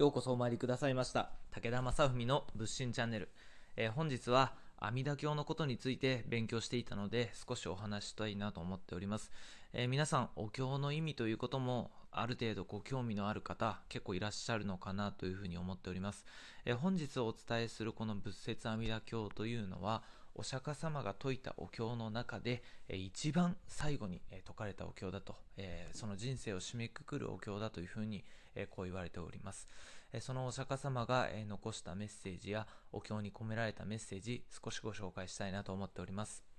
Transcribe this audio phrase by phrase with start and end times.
[0.00, 1.28] ようこそお参りくださいました。
[1.50, 3.28] 武田正文の仏心チャンネル、
[3.76, 9.30] えー本日は阿弥陀経のことについて勉強していたので少しお話したいなと思っております、
[9.74, 16.24] えー皆さんお経の意味ということもある程度ご興味のある方結構いらっしゃるのかなというふうに思っております、
[16.64, 20.02] えー本日お伝えするこの仏説阿弥陀経というのは
[20.34, 29.68] お釈迦様が説いたお経の中で、え一番最後に、えー説かれたお経だと、えその人生を締めくくるお経だというふうに、えこう言われております。
[30.12, 36.49] えそのお釈迦様が、え残したメッセージやお経に込められたメッセージ、少しご紹介したいなと思っております。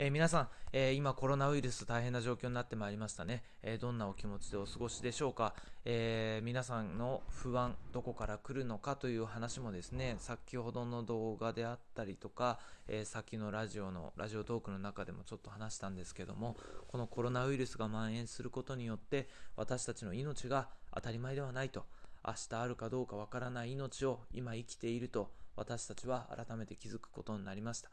[0.00, 19.26] えー皆さん、えー今コロナウイルス大変な状況になってまいりましたね、えーどんなお気持ちでお過ごしでしょうか、え皆さんの不安どこから来るのかという話もですね先ほどの動画であったりとか、えー先のラジオのラジオトークの中でもちょっと話したんですけどもこのコロナウイルスが蔓延することによって
[19.56, 21.84] 私たちの命が当たり前ではないと。
[22.24, 27.90] 明日あるかどうかわからない命を今生きていると私たちは改めて気づくことになりました。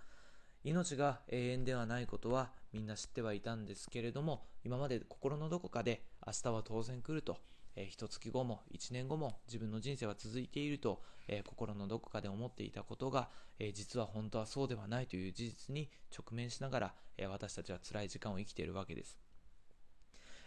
[0.66, 7.38] 命が永遠ではないことはみんな知ってはいたんですけれども今まで心のどこかで明日は当然来ると、
[7.76, 19.20] えー、一月後も一年後も自分の人生は続いていると、えー心のどこかで思っていたことが、えー実は本当はそうではないという事実に直面しながら、えー私たちは辛い時間を生きているわけです。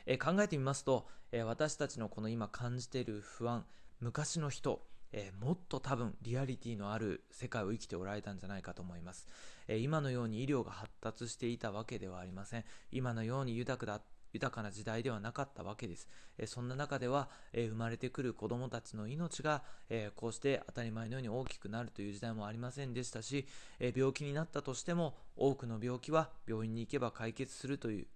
[0.04, 3.64] え考えてみますと、え私たちのこの今感じている不安
[4.00, 9.26] 昔の人、えーもっと多分リアリティのある世界を生きておられたんじゃないかと思います、
[9.66, 12.64] えー今のように医療が発達していたわけではありません。
[12.90, 14.00] 今のように豊か
[14.34, 23.46] 豊かな時代ではなかったわけです、えーそんな中では、えー生まれてくる子どもたちの命が、えーこうして当たり前のように大きくなるという時代もありませんでしたし、
[23.80, 28.06] え病気になったとしても多くの病気は病院に行けば解決するという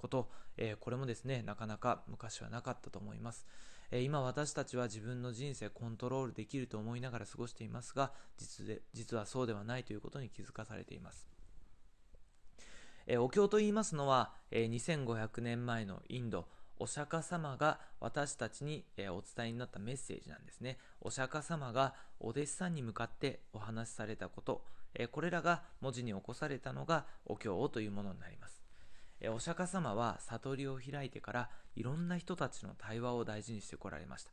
[0.00, 3.46] こと、えーこれもですねなかなか昔はなかったと思います、
[3.90, 11.28] えー今私たちは自分の人生コントロールできると思いながら過ごしていますが実で実はそうではないということに気づかされています。
[13.06, 16.46] えーお経と言いますのは、えー2500年前のインド
[16.80, 20.78] お釈迦様が私たちに、えお伝えになったメッセージなんですね。
[21.02, 28.62] お釈迦様がお弟子さんに向かってお話しされたこと、えこれらが文字に起こされたのがお経というものになります。
[29.28, 34.30] お釈迦様は悟りを開いてからいろんな人たちの対話を大事にしてこられました。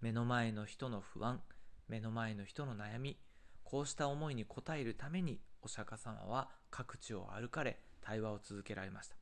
[0.00, 1.40] 目の前の人の不安
[1.88, 3.18] 目の前の人の悩み
[3.64, 9.16] こうした思いに応えるためにお釈迦様は各地を歩かれ対話を続けられました。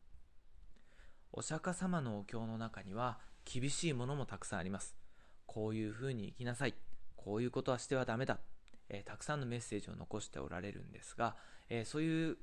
[1.33, 4.97] お釈迦様のお経の中には厳しいものもたくさんあります。
[5.47, 6.75] こういうふうに生きなさい。
[7.17, 8.39] こういうことはしてはダメだ、
[8.89, 11.37] えーたくさんのメッセージを残しておられるんですが、
[11.69, 12.39] えーそういう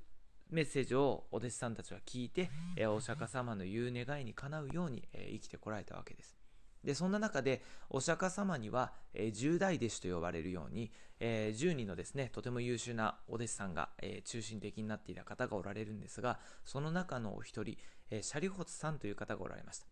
[0.50, 6.38] メッセージをお弟子さんたちは聞いて、えお釈迦様の言う願いにかなうように、え生きてこられたわけです。
[6.84, 17.78] でそんな中でお釈迦様には、えー十大弟子と呼ばれるように、え10人のですねとても優秀なお弟子さんが、え中心的になっていた方がおられるんですがその中のお一人、
[18.10, 19.88] えーシャリホツさんという方がおられました、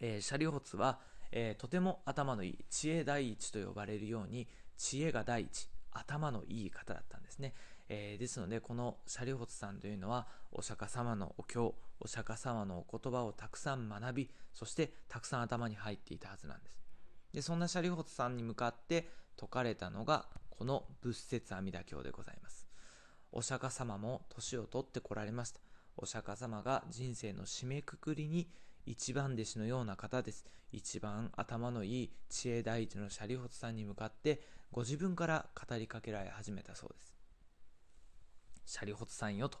[0.00, 1.00] えーシャリホツは、
[1.30, 7.54] えとても頭のいい知恵第一と呼ばれるように知恵が第一頭のいい方だったんですね、
[7.88, 16.82] えーですのでこのシャリホツさんというのはお釈迦様のお経お釈迦様のお言葉をたくさん学びそしてたくさん頭に入っていたはずなんです。
[17.32, 22.66] でそんなシャリホツさんに向かって説かれたのがこの仏説阿弥陀経でございます。
[23.32, 25.60] お釈迦様も年を取ってこられました。
[25.96, 28.48] お釈迦様が人生の締めくくりに
[28.84, 30.44] 一番弟子のような方です。
[30.72, 37.21] 一番頭のいい知恵第一のシャリホツさんに向かってご自分から語りかけられ始めたそうです。
[38.64, 39.58] シャリホツさんよと、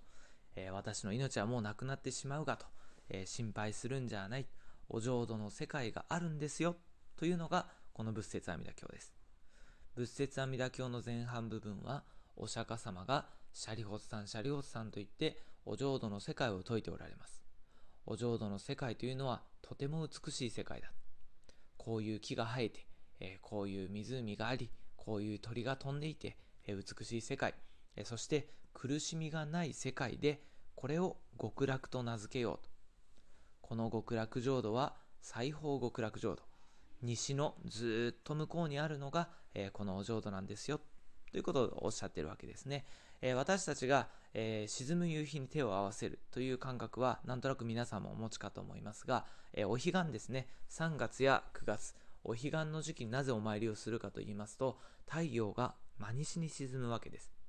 [0.56, 2.66] えー私の命はもうなくなってしまうがと、
[3.08, 4.46] えー心配するんじゃない。
[4.88, 6.76] お浄土の世界があるんですよ。
[7.16, 9.14] というのがこの仏説阿弥陀経です。
[9.94, 12.04] 仏説阿弥陀経の前半部分は
[12.36, 17.42] お釈迦様がシャリホツさんシャリホツさんと言ってお浄土の世界を説いておられます。
[18.06, 20.92] お浄土の世界というのはとても美しい世界だ。
[21.76, 22.86] こういう木が生えて、
[23.20, 26.36] えーこういう湖がありこういう鳥が飛んでいて、
[26.66, 27.54] えー美しい世界、
[27.96, 28.48] えーそして
[28.82, 30.42] 苦しみがない世界で
[30.74, 32.68] これを極楽と名付けようと。
[33.60, 36.42] この極楽浄土は西方極楽浄土。
[37.00, 40.80] 西のずっと向こうにあるのが、えーこのお浄土なんですよ。
[41.30, 42.84] ということをおっしゃってるわけですね、
[43.20, 50.48] えー私たちが、えー沈む夕日に手を合わせるという感覚はなんとなく皆さんもお持ちかと思いますが、えーお彼岸ですね。
[50.70, 51.94] 3月や9月。
[52.24, 57.41] お彼岸の時期になぜお参りをするかと言いますと太陽が真西に沈むわけです。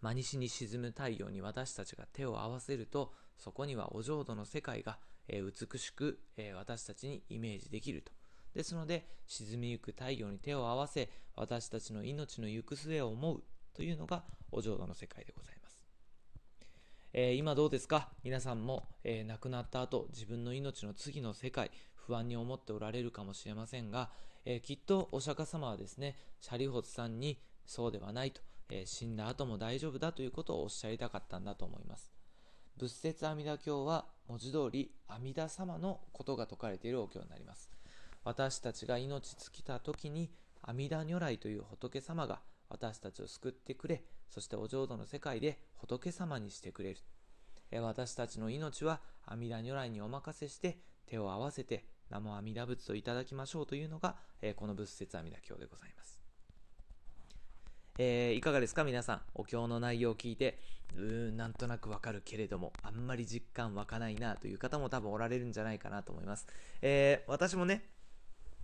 [0.00, 4.98] 真西に沈む太陽に私たちが手を合わせるとそこにはお浄土の世界が、
[5.28, 8.12] えー美しく、えー私たちにイメージできると
[8.54, 13.42] ですので、沈みゆく太陽に手を合わせ、私たちの命の行く末を思う
[13.74, 15.86] というのがお浄土の世界でございます。
[17.12, 18.08] えー、今どうですか？
[18.24, 24.10] 皆さんも、えー、亡くなった後、自分の命の次の世界、不安に思っておられるかもしれませんが、
[24.44, 32.12] えー、きっとお釈迦様はですね、シャリホツさんにそうではないと、え死んだ後も大丈夫だということをおっしゃりたかったんだと思います。
[32.76, 37.70] 仏説阿弥陀経は文字通り阿弥陀様のことが説かれているお経になります。
[38.24, 40.30] 私たちが命尽きた時に
[40.62, 47.00] 阿弥陀如来という仏様が私たちを救ってくれ、そしてお浄土の世界で仏様にしてくれる。
[47.82, 54.16] 私たちの命は阿弥陀如来にお任せして手を合わせて南無阿弥陀仏といただきましょうというのが、
[54.56, 56.19] この仏説阿弥陀経でございます。
[58.02, 58.82] えー、いかがですか？
[58.82, 59.20] 皆さん。
[59.34, 60.58] お経の内容を聞いて、
[60.96, 61.02] うー
[61.32, 66.46] ん、なんとなくわかるけれども、あんまり実感湧かないなという方も多分おられるんじゃないかなと思います。
[66.80, 67.84] えー、私もね、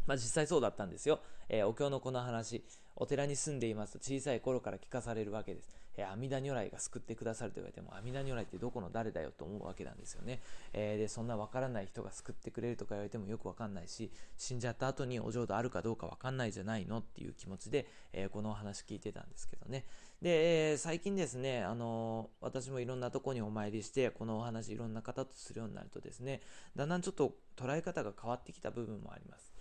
[0.07, 1.21] まあ実際そうだったんですよ。
[1.49, 2.65] えー、お経のこの話、
[2.97, 5.77] お寺に住んでいますと小さい頃から聞かされるわけです。
[5.97, 10.41] えー、阿弥陀如来が救ってくださると言われても、阿弥陀如来ってどこの誰だよと思うわけなんですよね。
[10.73, 19.85] えー、で、そんなわからない人が救ってくれるとか言われてもよくわかんないし、死んじゃった後にお浄土あるかどうかわかんないじゃないのっていう気持ちで、えー、このお話聞いてたんですけどね。
[20.23, 26.41] で、えー、最近ですね、あの私もいろんなとこにお参りして、このお話いろんな方とするようになるとですね、
[26.75, 29.56] だんだんちょっと捉え方が変わってきた部分もあります。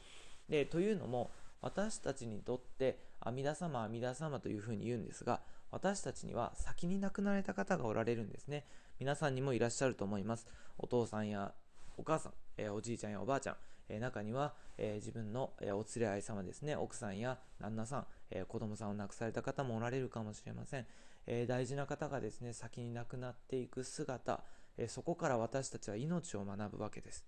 [0.49, 1.31] で、というのも、
[1.65, 8.65] 私たちにとって阿弥陀様阿弥陀様というふうに言うんですが私たちには先に亡くなられた方がおられるんですね。
[8.99, 10.47] 皆さんにもいらっしゃると思います。
[10.77, 11.53] お父さんや
[11.97, 13.55] お母さん、えー、おじいちゃんやおばあちゃん、
[13.89, 16.75] えー、中には、えー、自分の、えお連れ合い様ですね。
[16.75, 20.85] 奥さんや旦那さん、え子供さんを亡くされた方もおられるかもしれません、
[21.25, 24.43] え大事な方がですね先に亡くなっていく姿、
[24.77, 27.25] えそこから私たちは命を学ぶわけです。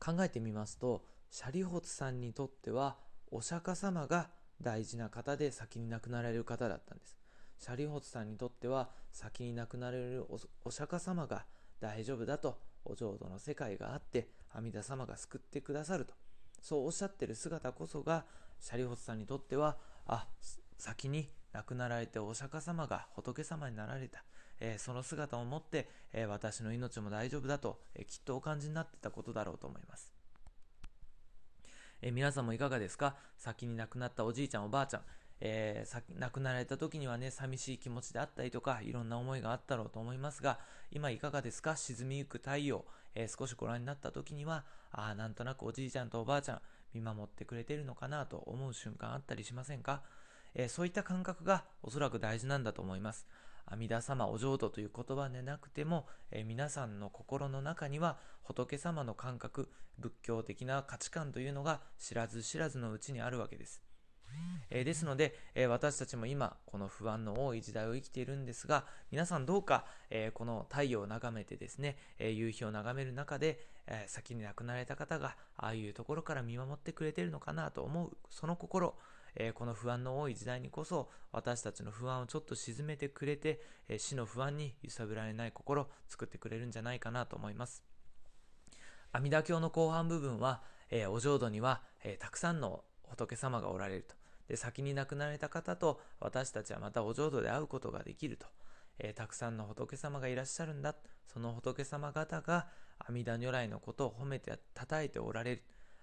[0.00, 2.96] 考えてみますとシャリホツさんにとっては
[3.30, 4.30] お釈迦様が
[4.60, 7.18] 大事な方で先に亡くなられる方だったんです。
[7.58, 10.26] シャリホツさんにとっては先に亡くなられる
[10.64, 11.44] お釈迦様が
[11.78, 16.14] 大丈夫だとお浄土の世界があって阿弥陀様が救ってくださると
[16.62, 18.24] そうおっしゃってる姿こそが
[18.58, 20.26] シャリホツさんにとってはあ
[20.78, 24.24] 先に亡くなられてお釈迦様が仏様になられた、
[24.58, 30.19] えー、その姿をもって、えー、私の命も大丈夫だと、えー、きっとお感じになってたことだろうと思います。
[32.02, 33.14] え皆さんもいかがですか？
[33.36, 35.02] 先に亡くなったおじいちゃんおばあちゃん、
[35.40, 40.58] えー、亡くなられた時にはね、寂しい気持ちであったりとか、いろんな思いがあったろうと思いますが、
[40.90, 41.76] 今いかがですか？
[41.76, 46.60] 沈みゆく太陽、えー、少しご覧になった時には、ああ、なんとなくおじいちゃんとおばあちゃん、
[46.94, 50.02] 見守ってくれてるのかなと思う瞬間あったりしませんか、
[50.54, 53.26] えー、そういった感覚がおそらく大事なんだと思います。
[53.66, 63.82] 阿弥陀様お浄土という言葉でなくても、えー、皆さんの心の中には仏様の感覚仏教的な価値観というのが知らず知らずのうちにあるわけです。
[64.70, 78.94] えー、ですので、えー、私たちも今この不安の多い時代を生きているんですが皆さんどうか、え、この太陽を眺めてですね、え夕日を眺める中で、え先に亡くなられた方がああいうところから見守ってくれているのかなと思うその心
[79.36, 87.84] えー、この不安の多い時代にこそ私たちの不安をちょっと沈めてくれて、えー、死の不安に揺さぶられない心を作ってくれるんじゃないかなと思います。
[89.12, 94.14] 阿弥陀経の後半部分は、えー、お浄土には、えたくさんの仏様がおられると。
[94.48, 98.46] で先に亡くなられた方と私たちはまたお浄土で会うことができると。
[98.98, 100.94] えたくさんの仏様がいらっしゃるんだ。
[101.32, 102.66] その仏様方が
[102.98, 105.62] 阿弥陀如来のことを褒めて称えておられる。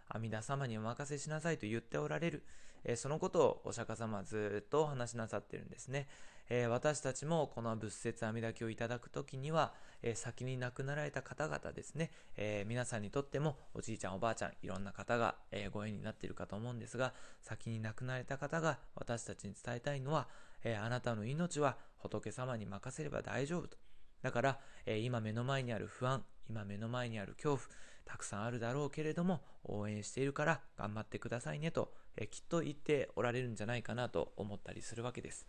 [0.09, 2.43] 阿弥陀様にお任せしなさいと言っておられる。
[2.83, 6.07] えそのことをお釈迦様はずっとお話しなさってるんですね。
[6.49, 20.27] え、私たちもこの仏説阿弥陀経をいただくときには、え、先に亡くなられた方々ですね、え、皆さんにとってもおじいちゃんおばあちゃんいろんな方が、えご縁になっているかと思うんですが先に亡くなられた方が私たちに伝えたいのは、
[20.63, 23.77] えあなたの命は仏様に任せれば大丈夫と
[24.21, 27.61] だから、え今目の前にある不安今目の前にある恐怖
[28.07, 35.45] たくさんあるだろうけれども応援しているから頑張ってくださいねと、えきっと言っておられるんじゃないかなと思ったりするわけです。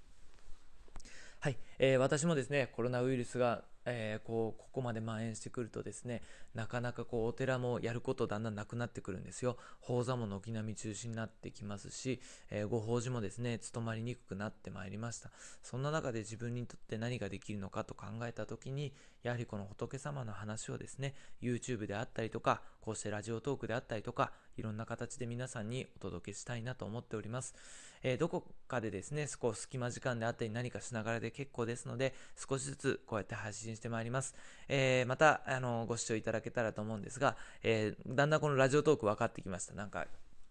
[1.41, 6.23] はい、えー、私もですね、コロナウイルスがえー、こうここまで蔓延してくるとですね
[6.55, 9.57] なかなかこうお寺もやることだんだんなくなってくるんですよ。
[9.81, 15.31] 法座も軒並み中止になってきますし、えー、ご法事もですね務まりにくくなってまいりました。
[15.63, 18.93] そんな中で自分にとって何ができるのかと考えた時に
[19.23, 27.55] やはりこの仏様の話をですね YouTube であったりとかこうしてラジオトークであったりとかいろんな形で皆さんにお届けしたいなと思っております、
[28.03, 34.35] えー、どこかでですね少し隙間時間であったり何かしながらで結構ですので少しずつこうやって配信してまいります。
[34.69, 39.75] えー、また、あの、ご視聴いただけたらと思うんですが、えー、だんだんこのラジオトーク分かってきました。
[39.75, 40.07] なんか、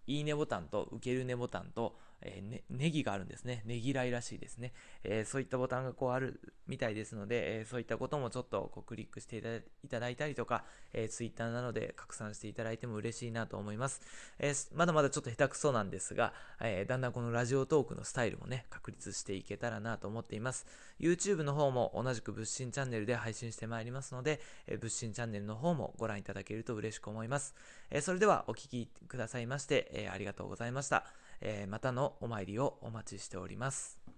[0.06, 3.62] いいねボタンと受けるねボタンと、えー、ね、ネギがあるんですね。
[3.64, 4.72] ねぎらいらしいですね。
[5.04, 9.38] えー、そういったボタンがこうあるみたいですので、えー、そういったこともちょっとこうクリックして
[9.84, 14.00] いただいたりとか、えー、Twitter などで拡散していただいても嬉しいなと思います。
[14.38, 20.66] え、まだまだちょっと下手くそなんですが、え、だんだんこのラジオトークのスタイルもね、確立していけたらなと思っています。
[20.98, 27.54] YouTube の方も同じく物心チャンネルで配信してまいりますので、え、物心チャンネルの方もご覧いただけると嬉しく思います。
[27.90, 31.27] え、それではお聴きくださいまして、え、ありがとうございました。
[31.40, 34.17] えー、またのお参りをお待ちしております。